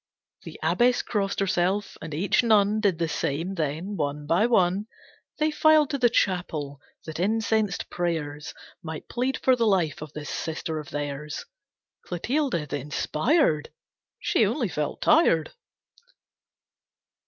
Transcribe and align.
The 0.41 0.59
Abbess 0.63 1.03
crossed 1.03 1.39
herself, 1.39 1.95
and 2.01 2.11
each 2.11 2.41
nun 2.41 2.79
Did 2.79 2.97
the 2.97 3.07
same, 3.07 3.53
then 3.53 3.95
one 3.95 4.25
by 4.25 4.47
one, 4.47 4.87
They 5.37 5.51
filed 5.51 5.91
to 5.91 5.99
the 5.99 6.09
chapel, 6.09 6.81
that 7.05 7.19
incensed 7.19 7.87
prayers 7.91 8.55
Might 8.81 9.07
plead 9.07 9.37
for 9.37 9.55
the 9.55 9.67
life 9.67 10.01
of 10.01 10.11
this 10.13 10.31
sister 10.31 10.79
of 10.79 10.89
theirs. 10.89 11.45
Clotilde, 12.03 12.69
the 12.69 12.79
Inspired! 12.79 13.69
She 14.17 14.43
only 14.43 14.69
felt 14.69 15.01
tired. 15.03 15.51